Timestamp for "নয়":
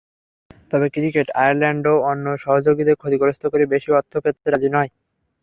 4.75-4.89